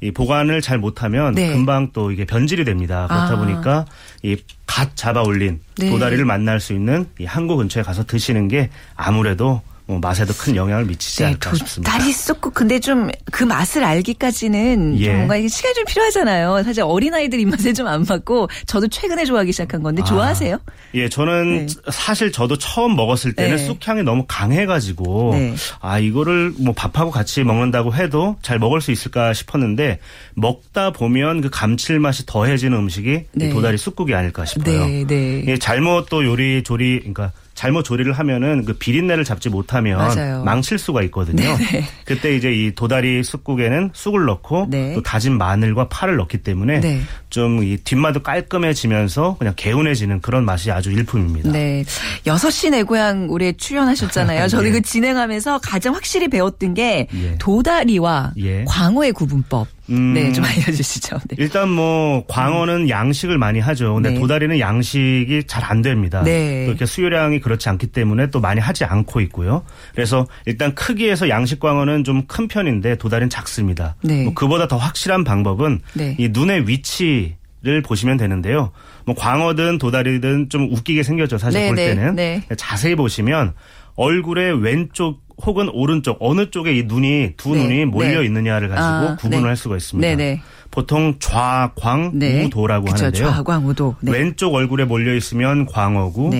[0.00, 1.48] 이 보관을 잘 못하면 네.
[1.52, 3.06] 금방 또 이게 변질이 됩니다.
[3.08, 3.36] 그렇다 아.
[3.36, 3.84] 보니까
[4.22, 4.36] 이
[4.74, 5.90] 갓 잡아 올린 네.
[5.90, 9.62] 도다리를 만날 수 있는 이 항구 근처에 가서 드시는 게 아무래도 뭐
[10.00, 11.92] 맛에도 큰 영향을 미치지 네, 않을까 싶습니다.
[11.92, 15.06] 다리 쏟고 근데 좀 그 맛을 알기까지는 예.
[15.06, 16.62] 좀 뭔가 시간이 좀 필요하잖아요.
[16.64, 20.58] 사실 어린 아이들 입맛에 좀 안 맞고 저도 최근에 좋아하기 시작한 건데 아, 좋아하세요?
[20.94, 21.74] 예, 저는 네.
[21.90, 23.66] 사실 저도 처음 먹었을 때는 네.
[23.66, 25.54] 쑥향이 너무 강해가지고 네.
[25.80, 29.98] 아 이거를 뭐 밥하고 같이 먹는다고 해도 잘 먹을 수 있을까 싶었는데
[30.34, 33.48] 먹다 보면 그 감칠맛이 더해지는 음식이 네.
[33.50, 34.86] 도다리 쑥국이 아닐까 싶어요.
[34.86, 35.44] 네, 네.
[35.48, 40.42] 예, 잘못 또 요리 조리 그러니까 잘못 조리를 하면은 그 비린내를 잡지 못하면 맞아요.
[40.42, 41.44] 망칠 수가 있거든요.
[41.44, 41.70] 네네.
[41.70, 41.84] 네.
[42.04, 44.94] 그때 이제 이 도다리 쑥국에는 쑥을 넣고 네.
[44.94, 47.00] 또 다진 마늘과 파를 넣기 때문에 네.
[47.32, 51.50] 좀 이 뒷맛도 깔끔해지면서 그냥 개운해지는 그런 맛이 아주 일품입니다.
[51.50, 51.84] 네.
[52.26, 54.48] 6시 내 고향 올해 출연하셨잖아요.
[54.48, 54.70] 저는 네.
[54.78, 57.36] 그 진행하면서 가장 확실히 배웠던 게 예.
[57.38, 58.64] 도다리와 예.
[58.66, 59.66] 광어의 구분법.
[59.90, 61.18] 음, 네, 좀 알려주시죠.
[61.28, 61.36] 네.
[61.38, 63.94] 일단 뭐 광어는 양식을 많이 하죠.
[63.94, 64.20] 근데 네.
[64.20, 66.22] 도다리는 양식이 잘 안 됩니다.
[66.24, 66.66] 네.
[66.66, 69.62] 이렇게 수요량이 그렇지 않기 때문에 또 많이 하지 않고 있고요.
[69.94, 73.96] 그래서 일단 크기에서 양식 광어는 좀 큰 편인데 도다리는 작습니다.
[74.02, 74.24] 네.
[74.24, 76.16] 뭐 그보다 더 확실한 방법은 네.
[76.18, 77.21] 이 눈의 위치
[77.64, 78.72] 를 보시면 되는데요.
[79.06, 81.38] 뭐 광어든 도다리든 좀 웃기게 생겼죠.
[81.38, 82.42] 사실 네, 볼 네, 때는 네.
[82.56, 83.52] 자세히 보시면
[83.94, 87.62] 얼굴의 왼쪽 혹은 오른쪽 어느 쪽에 이 눈이 두 네.
[87.62, 88.26] 눈이 몰려 네.
[88.26, 89.46] 있느냐를 가지고 아, 구분을 네.
[89.46, 90.08] 할 수가 있습니다.
[90.08, 90.42] 네, 네.
[90.72, 93.30] 보통 좌광우도라고 하는데요.
[93.30, 93.96] 좌광우도.
[94.02, 96.32] 왼쪽 얼굴에 몰려 있으면 광어고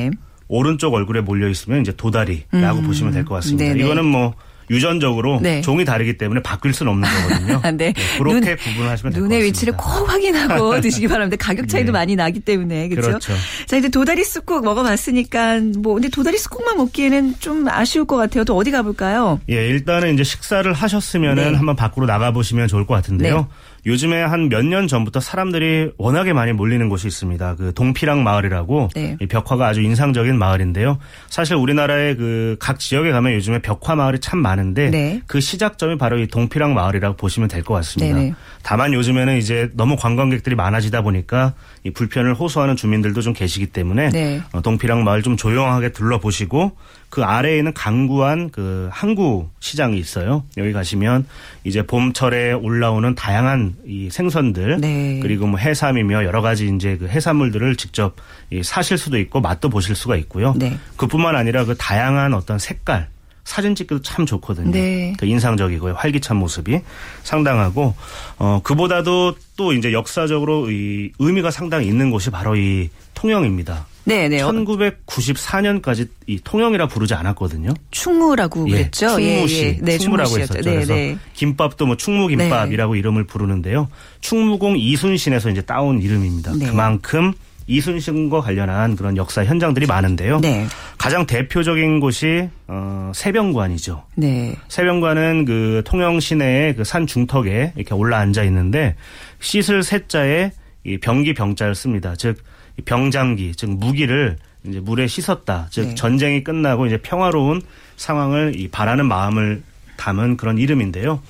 [0.48, 2.86] 오른쪽 얼굴에 몰려 있으면 이제 도다리라고 음.
[2.86, 3.72] 보시면 될 것 같습니다.
[3.80, 4.34] 이거는 뭐
[4.72, 5.60] 유전적으로 네.
[5.60, 7.60] 종이 다르기 때문에 바뀔 수는 없는 거거든요.
[7.62, 7.70] 네.
[7.92, 7.94] 네.
[8.18, 9.20] 그렇게 눈, 구분하시면 될 것 같습니다.
[9.20, 11.36] 눈의 위치를 꼭 확인하고 드시기 바랍니다.
[11.44, 11.92] 가격 차이도 네.
[11.92, 13.08] 많이 나기 때문에 그렇죠?
[13.08, 13.32] 그렇죠.
[13.66, 18.44] 자 이제 도다리 쑥국 먹어봤으니까 뭐 근데 도다리 쑥국만 먹기에는 좀 아쉬울 것 같아요.
[18.44, 19.40] 또 어디 가볼까요?
[19.50, 21.56] 예, 일단은 이제 식사를 하셨으면은 네.
[21.56, 23.48] 한번 밖으로 나가 보시면 좋을 것 같은데요.
[23.84, 23.90] 네.
[23.90, 27.56] 요즘에 한 몇 년 전부터 사람들이 워낙에 많이 몰리는 곳이 있습니다.
[27.56, 29.16] 그 동피랑 마을이라고 네.
[29.28, 30.98] 벽화가 아주 인상적인 마을인데요.
[31.28, 35.20] 사실 우리나라의 그 각 지역에 가면 요즘에 벽화 마을이 참 많은데 네.
[35.26, 38.14] 그 시작점이 바로 이 동피랑 마을이라고 보시면 될 것 같습니다.
[38.16, 38.34] 네네.
[38.62, 44.40] 다만 요즘에는 이제 너무 관광객들이 많아지다 보니까 이 불편을 호소하는 주민들도 좀 계시기 때문에 네.
[44.52, 46.76] 어, 동피랑 마을 좀 조용하게 둘러보시고
[47.12, 50.44] 그 아래에 있는 강구한 그 항구 시장이 있어요.
[50.56, 51.26] 여기 가시면
[51.62, 55.20] 이제 봄철에 올라오는 다양한 이 생선들 네.
[55.20, 58.16] 그리고 뭐 해삼이며 여러 가지 이제 그 해산물들을 직접
[58.64, 60.54] 사실 수도 있고 맛도 보실 수가 있고요.
[60.56, 60.78] 네.
[60.96, 63.08] 그뿐만 아니라 그 다양한 어떤 색깔
[63.44, 64.70] 사진 찍기도 참 좋거든요.
[64.70, 65.12] 네.
[65.18, 65.92] 그 인상적이고요.
[65.92, 66.80] 활기찬 모습이
[67.24, 67.94] 상당하고
[68.38, 73.91] 어 그보다도 또 이제 역사적으로 이 의미가 상당히 있는 곳이 바로 이 통영입니다.
[74.04, 74.38] 네, 네.
[74.42, 77.72] 1994년까지 이 통영이라 부르지 않았거든요.
[77.90, 79.08] 충무라고 예, 그랬죠.
[79.18, 79.78] 충무시, 예, 예.
[79.80, 80.60] 네, 충무라고 했었죠.
[80.62, 81.16] 네, 그래서 네.
[81.34, 82.98] 김밥도 뭐 충무김밥이라고 네.
[82.98, 83.88] 이름을 부르는데요.
[84.20, 86.52] 충무공 이순신에서 이제 따온 이름입니다.
[86.58, 86.66] 네.
[86.66, 87.32] 그만큼
[87.68, 90.40] 이순신과 관련한 그런 역사 현장들이 많은데요.
[90.40, 90.66] 네.
[90.98, 94.02] 가장 대표적인 곳이 어, 세병관이죠.
[94.16, 94.56] 네.
[94.68, 98.96] 세병관은 그 통영 시내의 그 산 중턱에 이렇게 올라 앉아 있는데
[99.40, 100.50] 씻을 세자에
[100.84, 102.14] 이 병기 병자를 씁니다.
[102.18, 102.38] 즉
[102.84, 105.68] 병장기, 즉 무기를 이제 물에 씻었다.
[105.70, 105.94] 즉 네.
[105.94, 107.62] 전쟁이 끝나고 이제 평화로운
[107.96, 109.62] 상황을 이 바라는 마음을
[109.96, 111.20] 담은 그런 이름인데요.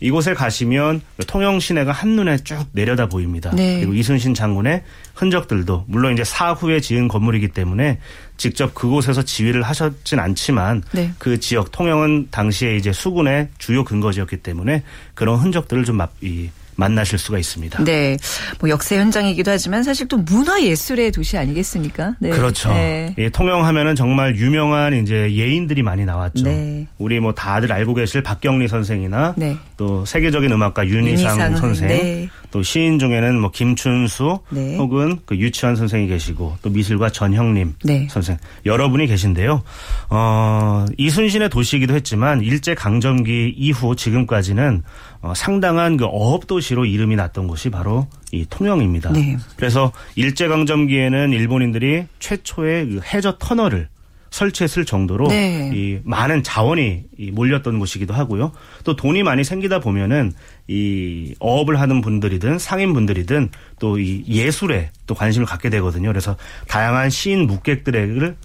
[0.00, 3.50] 이곳에 가시면 통영 시내가 한눈에 쭉 내려다 보입니다.
[3.54, 3.80] 네.
[3.80, 4.82] 그리고 이순신 장군의
[5.14, 7.98] 흔적들도 물론 이제 사후에 지은 건물이기 때문에
[8.38, 11.12] 직접 그곳에서 지휘를 하셨진 않지만 네.
[11.18, 14.82] 그 지역 통영은 당시에 이제 수군의 주요 근거지였기 때문에
[15.14, 16.48] 그런 흔적들을 좀 이,
[16.80, 17.84] 만나실 수가 있습니다.
[17.84, 18.16] 네.
[18.58, 22.16] 뭐 역사 현장이기도 하지만 사실 또 문화 예술의 도시 아니겠습니까?
[22.18, 22.30] 네.
[22.30, 22.72] 그렇죠.
[22.72, 23.14] 네.
[23.18, 26.44] 예, 통영하면은 정말 유명한 이제 예인들이 많이 나왔죠.
[26.44, 26.88] 네.
[26.98, 29.56] 우리 뭐 다들 알고 계실 박경리 선생이나 네.
[29.76, 32.28] 또 세계적인 음악가 윤희상, 윤희상 선생, 네.
[32.50, 34.76] 또 시인 중에는 뭐 김춘수 네.
[34.76, 38.08] 혹은 그 유치환 선생이 계시고 또 미술가 전형림 네.
[38.10, 39.62] 선생 여러분이 계신데요.
[40.08, 44.82] 어, 이순신의 도시이기도 했지만 일제 강점기 이후 지금까지는
[45.22, 49.12] 어, 상당한 그 어업 도시로 이름이 났던 곳이 바로 이 통영입니다.
[49.12, 49.36] 네.
[49.56, 53.88] 그래서 일제 강점기에는 일본인들이 최초의 그 해저 터널을
[54.30, 55.70] 설치했을 정도로 네.
[55.74, 57.02] 이 많은 자원이
[57.32, 58.52] 몰렸던 곳이기도 하고요.
[58.84, 60.32] 또 돈이 많이 생기다 보면은
[60.68, 66.08] 이 어업을 하는 분들이든 상인 분들이든 또 이 예술에 또 관심을 갖게 되거든요.
[66.08, 66.36] 그래서
[66.68, 68.36] 다양한 시인 묵객들을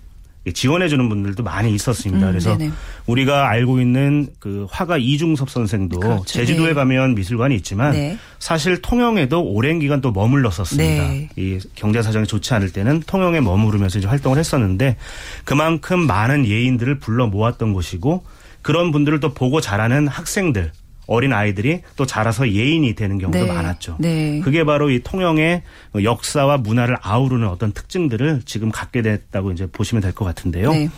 [0.54, 2.28] 지원해주는 분들도 많이 있었습니다.
[2.28, 2.72] 음, 그래서 네네.
[3.08, 6.24] 우리가 알고 있는 그 화가 이중섭 선생도 그렇죠.
[6.26, 6.74] 제주도에 네.
[6.74, 8.18] 가면 미술관이 있지만 네.
[8.40, 11.08] 사실 통영에도 오랜 기간 또 머물렀었습니다.
[11.08, 11.30] 네.
[11.36, 14.98] 이 경제 사정이 좋지 않을 때는 통영에 머무르면서 이제 활동을 했었는데
[15.46, 18.24] 그만큼 많은 예인들을 불러 모았던 곳이고
[18.62, 20.72] 그런 분들을 또 보고 자라는 학생들
[21.08, 23.52] 어린 아이들이 또 자라서 예인이 되는 경우도 네.
[23.52, 23.98] 많았죠.
[24.00, 24.40] 네.
[24.44, 25.62] 그게 바로 이 통영의
[26.04, 30.72] 역사와 문화를 아우르는 어떤 특징들을 지금 갖게 됐다고 이제 보시면 될 것 같은데요.
[30.72, 30.90] 네.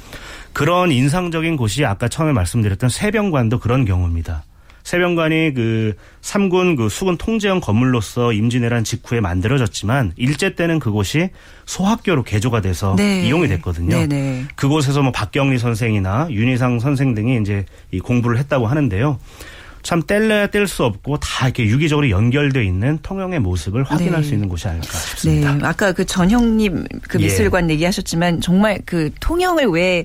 [0.54, 4.44] 그런 인상적인 곳이 아까 처음에 말씀드렸던 세병관도 그런 경우입니다.
[4.84, 11.30] 세병관이 그 삼군 그 수군 통제형 건물로서 임진왜란 직후에 만들어졌지만 일제 때는 그곳이
[11.66, 13.28] 소학교로 개조가 돼서 네.
[13.28, 13.90] 이용이 됐거든요.
[13.90, 14.08] 네네.
[14.08, 14.46] 네.
[14.56, 19.20] 그곳에서 뭐 박경리 선생이나 윤희상 선생 등이 이제 이 공부를 했다고 하는데요.
[19.88, 24.28] 참 뗄래야 뗄 수 없고 다 이렇게 유기적으로 연결되어 있는 통영의 모습을 확인할 네.
[24.28, 25.54] 수 있는 곳이 아닐까 싶습니다.
[25.54, 25.66] 네.
[25.66, 27.24] 아까 그 전형님 그 예.
[27.24, 27.76] 미술관 예.
[27.76, 30.04] 얘기하셨지만 정말 그 통영을 왜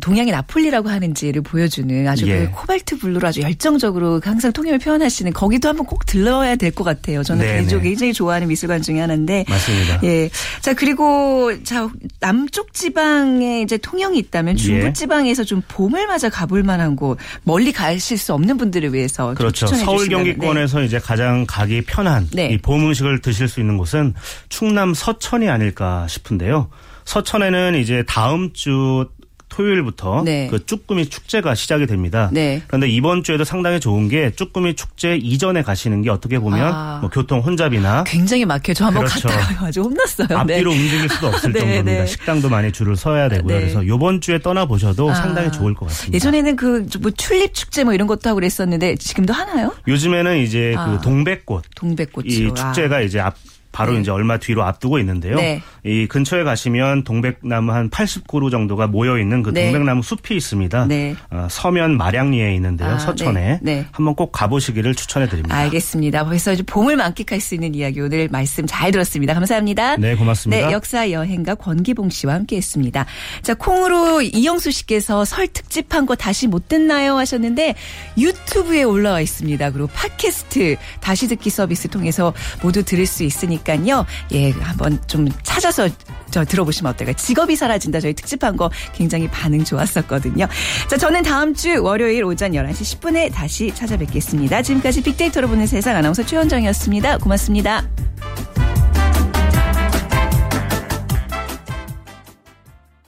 [0.00, 2.38] 동양의 나폴리라고 하는지를 보여주는 아주 그 예.
[2.46, 7.22] 그 코발트 블루로 아주 열정적으로 항상 통일을 표현하시는 거기도 한번 꼭 들러야 될 것 같아요.
[7.22, 9.44] 저는 개인적으로 굉장히 좋아하는 미술관 중에 하나인데.
[9.48, 10.00] 맞습니다.
[10.04, 10.30] 예.
[10.60, 11.88] 자, 그리고 자,
[12.20, 14.62] 남쪽 지방에 이제 통영이 있다면 예.
[14.62, 19.66] 중부 지방에서 좀 봄을 맞아 가볼 만한 곳, 멀리 가실 수 없는 분들을 위해서 그렇죠.
[19.66, 20.86] 서울 경기권에서 네.
[20.86, 22.50] 이제 가장 가기 편한 네.
[22.52, 24.14] 이봄 음식을 드실 수 있는 곳은
[24.48, 26.68] 충남 서천이 아닐까 싶은데요.
[27.04, 29.06] 서천에는 이제 다음 주
[29.50, 30.48] 토요일부터 네.
[30.50, 32.30] 그 쭈꾸미 축제가 시작이 됩니다.
[32.32, 32.62] 네.
[32.66, 36.98] 그런데 이번 주에도 상당히 좋은 게 쭈꾸미 축제 이전에 가시는 게 어떻게 보면 아.
[37.02, 38.72] 뭐 교통 혼잡이나 굉장히 막혀.
[38.72, 39.28] 저 한번 그렇죠.
[39.28, 40.38] 갔다가 아주 혼났어요.
[40.38, 40.78] 앞뒤로 네.
[40.78, 42.00] 움직일 수도 없을 네, 정도입니다.
[42.00, 42.06] 네.
[42.06, 43.54] 식당도 많이 줄을 서야 되고요.
[43.54, 43.60] 네.
[43.60, 45.14] 그래서 이번 주에 떠나 보셔도 아.
[45.14, 46.14] 상당히 좋을 것 같습니다.
[46.16, 49.74] 예전에는 그 뭐 튤립 축제 뭐 이런 것도 하고 그랬었는데 지금도 하나요?
[49.88, 50.90] 요즘에는 이제 아.
[50.96, 53.34] 그 동백꽃 동백꽃 이 축제가 이제 앞
[53.72, 54.00] 바로 네.
[54.00, 55.36] 이제 얼마 뒤로 앞두고 있는데요.
[55.36, 55.62] 네.
[55.84, 59.64] 이 근처에 가시면 동백나무 한 80그루 정도가 모여 있는 그 네.
[59.64, 60.86] 동백나무 숲이 있습니다.
[60.86, 61.14] 네.
[61.30, 62.90] 어, 서면 마량리에 있는데요.
[62.90, 63.86] 아, 서천에 네.
[63.92, 65.56] 한번 꼭 가보시기를 추천해 드립니다.
[65.56, 66.24] 알겠습니다.
[66.24, 69.34] 벌써 이제 봄을 만끽할 수 있는 이야기 오늘 말씀 잘 들었습니다.
[69.34, 69.96] 감사합니다.
[69.96, 70.66] 네, 고맙습니다.
[70.66, 73.06] 네, 역사 여행가 권기봉 씨와 함께했습니다.
[73.42, 77.74] 자, 콩으로 이영수 씨께서 설 특집한 거 다시 못 듣나요 하셨는데
[78.18, 79.70] 유튜브에 올라와 있습니다.
[79.70, 84.06] 그리고 팟캐스트 다시 듣기 서비스 통해서 모두 들을 수 있으 니까요.
[84.32, 85.88] 예, 한번 좀 찾아서
[86.30, 87.16] 저 들어보시면 어떨까요?
[87.16, 90.46] 직업이 사라진다 저희 특집한 거 굉장히 반응 좋았었거든요.
[90.88, 94.62] 자, 저는 다음 주 월요일 오전 11시 10분에 다시 찾아뵙겠습니다.
[94.62, 97.18] 지금까지 빅데이터로 보는 세상 아나운서 최현정이었습니다.
[97.18, 97.84] 고맙습니다.